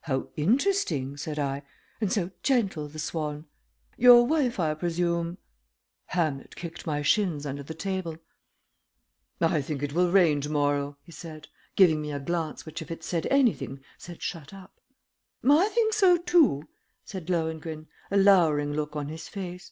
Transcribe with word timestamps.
"How 0.00 0.30
interesting!" 0.34 1.16
said 1.16 1.38
I. 1.38 1.62
"And 2.00 2.12
so 2.12 2.32
gentle, 2.42 2.88
the 2.88 2.98
swan. 2.98 3.46
Your 3.96 4.26
wife, 4.26 4.58
I 4.58 4.74
presume" 4.74 5.38
Hamlet 6.06 6.56
kicked 6.56 6.88
my 6.88 7.02
shins 7.02 7.46
under 7.46 7.62
the 7.62 7.72
table. 7.72 8.16
"I 9.40 9.62
think 9.62 9.84
it 9.84 9.92
will 9.92 10.10
rain 10.10 10.40
to 10.40 10.50
morrow," 10.50 10.98
he 11.04 11.12
said, 11.12 11.46
giving 11.76 12.02
me 12.02 12.10
a 12.10 12.18
glance 12.18 12.66
which 12.66 12.82
if 12.82 12.90
it 12.90 13.04
said 13.04 13.28
anything 13.30 13.78
said 13.96 14.22
shut 14.22 14.52
up. 14.52 14.80
"I 15.48 15.68
think 15.68 15.92
so, 15.94 16.16
too," 16.16 16.68
said 17.04 17.30
Lohengrin, 17.30 17.86
a 18.10 18.16
lowering 18.16 18.72
look 18.72 18.96
on 18.96 19.06
his 19.06 19.28
face. 19.28 19.70